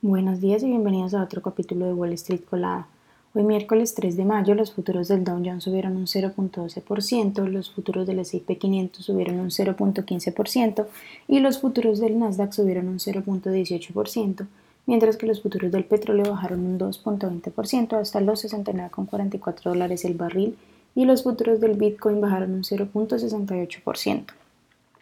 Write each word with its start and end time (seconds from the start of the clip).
Buenos 0.00 0.40
días 0.40 0.62
y 0.62 0.66
bienvenidos 0.66 1.12
a 1.12 1.24
otro 1.24 1.42
capítulo 1.42 1.86
de 1.86 1.92
Wall 1.92 2.12
Street 2.12 2.42
Colada. 2.48 2.86
Hoy 3.34 3.42
miércoles 3.42 3.96
3 3.96 4.16
de 4.16 4.24
mayo 4.24 4.54
los 4.54 4.72
futuros 4.72 5.08
del 5.08 5.24
Dow 5.24 5.42
Jones 5.44 5.64
subieron 5.64 5.96
un 5.96 6.06
0.12%, 6.06 7.44
los 7.48 7.72
futuros 7.72 8.06
del 8.06 8.20
S&P 8.20 8.58
500 8.58 9.04
subieron 9.04 9.40
un 9.40 9.50
0.15% 9.50 10.86
y 11.26 11.40
los 11.40 11.58
futuros 11.58 11.98
del 11.98 12.16
Nasdaq 12.16 12.52
subieron 12.52 12.86
un 12.86 13.00
0.18%, 13.00 14.46
mientras 14.86 15.16
que 15.16 15.26
los 15.26 15.42
futuros 15.42 15.72
del 15.72 15.84
petróleo 15.84 16.30
bajaron 16.30 16.64
un 16.64 16.78
2.20% 16.78 18.00
hasta 18.00 18.20
los 18.20 18.44
69.44 18.44 19.62
dólares 19.64 20.04
el 20.04 20.14
barril 20.14 20.56
y 20.94 21.06
los 21.06 21.24
futuros 21.24 21.58
del 21.58 21.76
Bitcoin 21.76 22.20
bajaron 22.20 22.52
un 22.54 22.62
0.68%. 22.62 24.24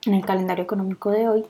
En 0.07 0.15
el 0.15 0.25
calendario 0.25 0.65
económico 0.65 1.11
de 1.11 1.29
hoy, 1.29 1.45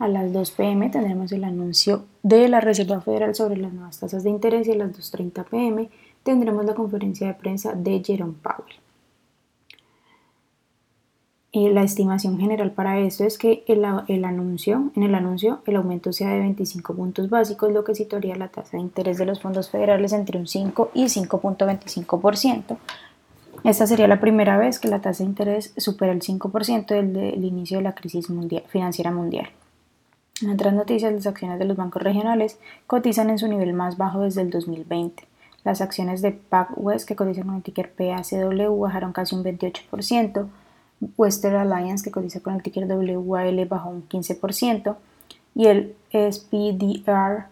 a 0.00 0.08
las 0.08 0.32
2 0.32 0.50
pm 0.52 0.88
tendremos 0.88 1.30
el 1.30 1.44
anuncio 1.44 2.04
de 2.22 2.48
la 2.48 2.60
Reserva 2.60 3.02
Federal 3.02 3.34
sobre 3.34 3.58
las 3.58 3.72
nuevas 3.72 4.00
tasas 4.00 4.24
de 4.24 4.30
interés 4.30 4.66
y 4.66 4.72
a 4.72 4.76
las 4.76 4.92
2.30 4.92 5.44
pm 5.44 5.90
tendremos 6.22 6.64
la 6.64 6.74
conferencia 6.74 7.26
de 7.26 7.34
prensa 7.34 7.74
de 7.74 8.02
Jerome 8.04 8.34
Powell. 8.42 8.74
Y 11.52 11.68
la 11.68 11.82
estimación 11.82 12.38
general 12.38 12.70
para 12.72 12.98
esto 13.00 13.24
es 13.24 13.36
que 13.36 13.62
el, 13.66 13.84
anuncio, 13.84 14.90
en 14.96 15.02
el 15.02 15.14
anuncio 15.14 15.60
el 15.66 15.76
aumento 15.76 16.12
sea 16.12 16.30
de 16.30 16.38
25 16.38 16.94
puntos 16.94 17.28
básicos, 17.28 17.72
lo 17.72 17.84
que 17.84 17.94
situaría 17.94 18.36
la 18.36 18.48
tasa 18.48 18.78
de 18.78 18.82
interés 18.82 19.18
de 19.18 19.26
los 19.26 19.40
fondos 19.42 19.68
federales 19.68 20.12
entre 20.12 20.38
un 20.38 20.46
5 20.46 20.92
y 20.94 21.04
5.25%. 21.04 22.78
Esta 23.64 23.86
sería 23.86 24.08
la 24.08 24.20
primera 24.20 24.56
vez 24.56 24.78
que 24.78 24.88
la 24.88 25.00
tasa 25.02 25.24
de 25.24 25.30
interés 25.30 25.74
supera 25.76 26.12
el 26.12 26.22
5% 26.22 26.86
desde 26.86 27.34
el 27.34 27.44
inicio 27.44 27.78
de 27.78 27.84
la 27.84 27.94
crisis 27.94 28.28
financiera 28.68 29.10
mundial. 29.10 29.50
En 30.42 30.50
otras 30.50 30.72
noticias, 30.72 31.12
las 31.12 31.26
acciones 31.26 31.58
de 31.58 31.66
los 31.66 31.76
bancos 31.76 32.02
regionales 32.02 32.58
cotizan 32.86 33.30
en 33.30 33.38
su 33.38 33.46
nivel 33.46 33.74
más 33.74 33.96
bajo 33.96 34.20
desde 34.20 34.42
el 34.42 34.50
2020. 34.50 35.24
Las 35.64 35.82
acciones 35.82 36.22
de 36.22 36.32
PacWest, 36.32 37.06
que 37.06 37.16
cotizan 37.16 37.46
con 37.46 37.56
el 37.56 37.62
ticker 37.62 37.92
PACW, 37.92 38.80
bajaron 38.80 39.12
casi 39.12 39.34
un 39.34 39.44
28%. 39.44 40.48
Western 41.16 41.56
Alliance, 41.56 42.04
que 42.04 42.10
cotiza 42.10 42.40
con 42.40 42.54
el 42.54 42.62
ticker 42.62 42.86
WAL, 42.86 43.66
bajó 43.66 43.90
un 43.90 44.08
15%. 44.08 44.96
Y 45.54 45.66
el 45.66 45.94
SPDR 46.12 47.46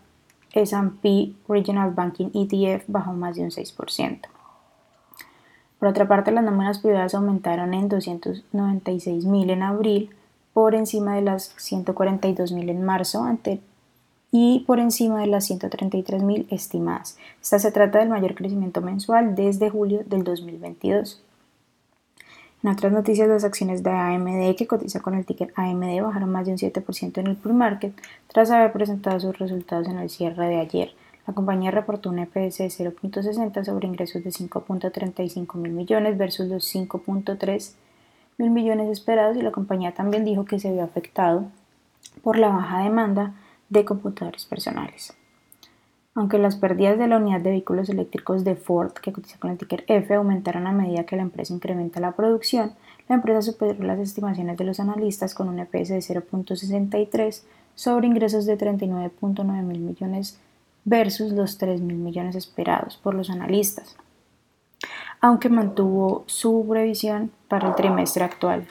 S&P 0.52 1.34
Regional 1.48 1.90
Banking 1.90 2.30
ETF 2.32 2.84
bajó 2.88 3.12
más 3.12 3.36
de 3.36 3.42
un 3.42 3.50
6%. 3.50 4.20
Por 5.78 5.88
otra 5.88 6.08
parte, 6.08 6.32
las 6.32 6.44
nóminas 6.44 6.78
privadas 6.80 7.14
aumentaron 7.14 7.74
en 7.74 7.88
296.000 7.88 9.50
en 9.50 9.62
abril, 9.62 10.10
por 10.58 10.74
encima 10.74 11.14
de 11.14 11.22
las 11.22 11.56
142.000 11.56 12.68
en 12.68 12.82
marzo 12.82 13.22
ante, 13.22 13.60
y 14.32 14.64
por 14.66 14.80
encima 14.80 15.20
de 15.20 15.28
las 15.28 15.48
133.000 15.48 16.46
estimadas. 16.50 17.16
Esta 17.40 17.60
se 17.60 17.70
trata 17.70 18.00
del 18.00 18.08
mayor 18.08 18.34
crecimiento 18.34 18.80
mensual 18.80 19.36
desde 19.36 19.70
julio 19.70 20.02
del 20.04 20.24
2022. 20.24 21.22
En 22.64 22.70
otras 22.70 22.92
noticias, 22.92 23.28
las 23.28 23.44
acciones 23.44 23.84
de 23.84 23.90
AMD, 23.90 24.56
que 24.56 24.66
cotiza 24.66 24.98
con 24.98 25.14
el 25.14 25.24
ticker 25.24 25.52
AMD, 25.54 26.02
bajaron 26.02 26.32
más 26.32 26.44
de 26.44 26.50
un 26.50 26.58
7% 26.58 27.18
en 27.18 27.28
el 27.28 27.36
pre-market 27.36 27.94
tras 28.26 28.50
haber 28.50 28.72
presentado 28.72 29.20
sus 29.20 29.38
resultados 29.38 29.86
en 29.86 29.98
el 29.98 30.10
cierre 30.10 30.48
de 30.48 30.58
ayer. 30.58 30.90
La 31.28 31.34
compañía 31.34 31.70
reportó 31.70 32.10
un 32.10 32.18
EPS 32.18 32.58
de 32.58 32.66
0.60 32.66 33.64
sobre 33.64 33.86
ingresos 33.86 34.24
de 34.24 34.30
5.35 34.30 35.54
mil 35.54 35.70
millones 35.70 36.18
versus 36.18 36.48
los 36.48 36.74
5.3 36.74 37.74
mil 38.38 38.50
millones 38.50 38.88
esperados 38.88 39.36
y 39.36 39.42
la 39.42 39.50
compañía 39.50 39.92
también 39.92 40.24
dijo 40.24 40.44
que 40.44 40.60
se 40.60 40.72
vio 40.72 40.84
afectado 40.84 41.46
por 42.22 42.38
la 42.38 42.48
baja 42.48 42.84
demanda 42.84 43.34
de 43.68 43.84
computadores 43.84 44.46
personales. 44.46 45.12
Aunque 46.14 46.38
las 46.38 46.56
pérdidas 46.56 46.98
de 46.98 47.08
la 47.08 47.16
unidad 47.16 47.40
de 47.40 47.50
vehículos 47.50 47.88
eléctricos 47.88 48.44
de 48.44 48.54
Ford, 48.54 48.92
que 48.92 49.12
cotiza 49.12 49.38
con 49.38 49.50
el 49.50 49.58
ticker 49.58 49.84
F, 49.88 50.14
aumentaron 50.14 50.66
a 50.66 50.72
medida 50.72 51.04
que 51.04 51.16
la 51.16 51.22
empresa 51.22 51.52
incrementa 51.52 52.00
la 52.00 52.12
producción, 52.12 52.72
la 53.08 53.16
empresa 53.16 53.42
superó 53.42 53.84
las 53.84 53.98
estimaciones 53.98 54.56
de 54.56 54.64
los 54.64 54.80
analistas 54.80 55.34
con 55.34 55.48
un 55.48 55.58
EPS 55.58 55.88
de 55.88 55.98
0.63 55.98 57.42
sobre 57.74 58.06
ingresos 58.06 58.46
de 58.46 58.56
39.9 58.56 59.62
mil 59.62 59.80
millones 59.80 60.38
versus 60.84 61.32
los 61.32 61.58
3 61.58 61.80
mil 61.80 61.96
millones 61.96 62.36
esperados 62.36 62.96
por 62.96 63.14
los 63.14 63.30
analistas 63.30 63.96
aunque 65.20 65.48
mantuvo 65.48 66.24
su 66.26 66.66
previsión 66.68 67.30
para 67.48 67.68
el 67.68 67.74
trimestre 67.74 68.24
actual. 68.24 68.66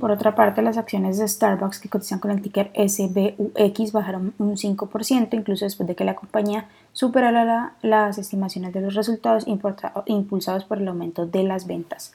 Por 0.00 0.10
otra 0.10 0.34
parte, 0.34 0.60
las 0.60 0.76
acciones 0.76 1.16
de 1.18 1.26
Starbucks 1.26 1.80
que 1.80 1.88
cotizan 1.88 2.18
con 2.18 2.30
el 2.30 2.42
ticker 2.42 2.70
SBUX 2.74 3.92
bajaron 3.92 4.34
un 4.38 4.56
5%, 4.56 5.28
incluso 5.32 5.64
después 5.64 5.86
de 5.86 5.94
que 5.94 6.04
la 6.04 6.14
compañía 6.14 6.68
superara 6.92 7.74
las 7.80 8.18
estimaciones 8.18 8.74
de 8.74 8.82
los 8.82 8.94
resultados 8.94 9.46
impulsados 9.46 10.64
por 10.64 10.78
el 10.78 10.88
aumento 10.88 11.24
de 11.24 11.42
las 11.42 11.66
ventas. 11.66 12.12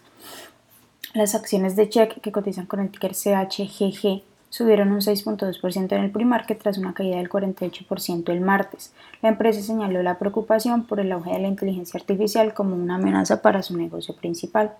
Las 1.15 1.33
acciones 1.33 1.75
de 1.75 1.89
Check 1.89 2.21
que 2.21 2.31
cotizan 2.31 2.67
con 2.67 2.79
el 2.79 2.91
ticker 2.91 3.13
CHGG 3.13 4.21
subieron 4.53 4.91
un 4.91 5.01
6.2% 5.01 5.93
en 5.93 6.03
el 6.03 6.11
pre-market 6.11 6.61
tras 6.61 6.77
una 6.77 6.93
caída 6.93 7.17
del 7.17 7.27
48% 7.27 8.29
el 8.31 8.39
martes. 8.39 8.93
La 9.23 9.29
empresa 9.29 9.63
señaló 9.63 10.03
la 10.03 10.19
preocupación 10.19 10.83
por 10.83 10.99
el 10.99 11.11
auge 11.11 11.31
de 11.31 11.39
la 11.39 11.47
inteligencia 11.47 11.99
artificial 11.99 12.53
como 12.53 12.75
una 12.75 12.95
amenaza 12.95 13.41
para 13.41 13.63
su 13.63 13.75
negocio 13.75 14.15
principal. 14.15 14.75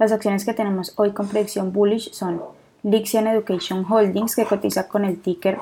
Las 0.00 0.10
acciones 0.10 0.44
que 0.44 0.54
tenemos 0.54 0.92
hoy 0.96 1.12
con 1.12 1.28
predicción 1.28 1.72
bullish 1.72 2.10
son 2.14 2.42
Lixian 2.82 3.28
Education 3.28 3.86
Holdings, 3.88 4.34
que 4.34 4.44
cotiza 4.44 4.88
con 4.88 5.04
el 5.04 5.20
ticker 5.20 5.56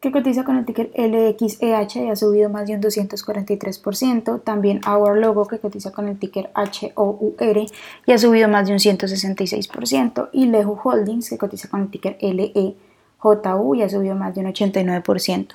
que 0.00 0.12
cotiza 0.12 0.44
con 0.44 0.56
el 0.56 0.64
ticker 0.64 0.90
LXEH 0.94 2.04
y 2.04 2.08
ha 2.08 2.16
subido 2.16 2.48
más 2.50 2.68
de 2.68 2.74
un 2.74 2.82
243%. 2.82 4.42
También 4.42 4.80
Our 4.86 5.18
Logo, 5.18 5.46
que 5.46 5.58
cotiza 5.58 5.90
con 5.90 6.06
el 6.08 6.18
ticker 6.18 6.50
HOUR 6.54 7.66
y 8.06 8.12
ha 8.12 8.18
subido 8.18 8.48
más 8.48 8.68
de 8.68 8.74
un 8.74 8.78
166%. 8.78 10.28
Y 10.32 10.46
Lehu 10.46 10.78
Holdings, 10.82 11.30
que 11.30 11.38
cotiza 11.38 11.68
con 11.68 11.82
el 11.82 11.90
ticker 11.90 12.16
LEJU 12.20 13.74
y 13.74 13.82
ha 13.82 13.88
subido 13.88 14.14
más 14.14 14.34
de 14.34 14.42
un 14.42 14.46
89%. 14.46 15.48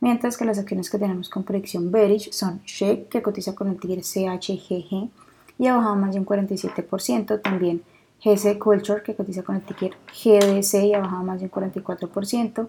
Mientras 0.00 0.36
que 0.36 0.44
las 0.44 0.58
acciones 0.58 0.90
que 0.90 0.98
tenemos 0.98 1.28
con 1.28 1.44
predicción 1.44 1.90
bearish 1.90 2.30
son 2.32 2.60
Shake, 2.64 3.08
que 3.08 3.22
cotiza 3.22 3.54
con 3.54 3.68
el 3.68 3.78
ticker 3.78 4.00
CHGG 4.00 5.10
y 5.58 5.66
ha 5.66 5.76
bajado 5.76 5.96
más 5.96 6.14
de 6.14 6.20
un 6.20 6.26
47%. 6.26 7.42
También 7.42 7.82
GC 8.24 8.58
Culture, 8.58 9.02
que 9.02 9.14
cotiza 9.14 9.42
con 9.42 9.56
el 9.56 9.62
ticker 9.62 9.92
GDC 10.08 10.84
y 10.84 10.94
ha 10.94 11.00
bajado 11.00 11.22
más 11.22 11.40
de 11.40 11.46
un 11.46 11.50
44%. 11.50 12.68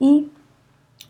Y 0.00 0.30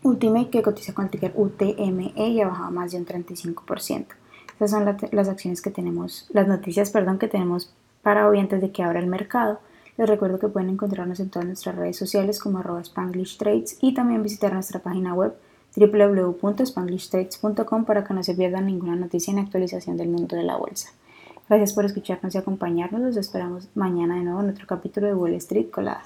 Ultimate 0.03 0.49
que 0.49 0.61
cotiza 0.61 0.93
con 0.93 1.05
el 1.05 1.11
ticker 1.11 1.33
UTME 1.35 2.13
y 2.15 2.41
ha 2.41 2.47
bajado 2.47 2.71
más 2.71 2.91
de 2.91 2.97
un 2.97 3.05
35%. 3.05 4.05
Estas 4.51 4.71
son 4.71 4.97
las 5.11 5.29
acciones 5.29 5.61
que 5.61 5.71
tenemos, 5.71 6.27
las 6.31 6.47
noticias, 6.47 6.91
perdón, 6.91 7.19
que 7.19 7.27
tenemos 7.27 7.73
para 8.01 8.27
hoy 8.27 8.39
antes 8.39 8.61
de 8.61 8.71
que 8.71 8.83
abra 8.83 8.99
el 8.99 9.07
mercado. 9.07 9.59
Les 9.97 10.07
recuerdo 10.07 10.39
que 10.39 10.47
pueden 10.47 10.69
encontrarnos 10.69 11.19
en 11.19 11.29
todas 11.29 11.45
nuestras 11.45 11.75
redes 11.75 11.97
sociales 11.97 12.39
como 12.39 12.59
arroba 12.59 12.81
Spanglish 12.81 13.37
Trades 13.37 13.77
y 13.81 13.93
también 13.93 14.23
visitar 14.23 14.53
nuestra 14.53 14.79
página 14.79 15.13
web 15.13 15.33
www.spanglishtrades.com 15.75 17.85
para 17.85 18.03
que 18.03 18.13
no 18.13 18.23
se 18.23 18.33
pierdan 18.33 18.65
ninguna 18.65 18.95
noticia 18.95 19.31
en 19.31 19.39
actualización 19.39 19.97
del 19.97 20.09
mundo 20.09 20.35
de 20.35 20.43
la 20.43 20.57
bolsa. 20.57 20.89
Gracias 21.47 21.73
por 21.73 21.85
escucharnos 21.85 22.35
y 22.35 22.37
acompañarnos. 22.37 23.01
Los 23.01 23.17
esperamos 23.17 23.69
mañana 23.75 24.15
de 24.15 24.23
nuevo 24.23 24.41
en 24.41 24.49
otro 24.49 24.67
capítulo 24.67 25.07
de 25.07 25.15
Wall 25.15 25.33
Street 25.35 25.69
Colada. 25.71 26.03